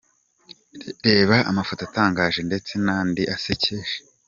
[1.07, 3.95] Reba amafoto atangaje ndetse n’andi asekeje.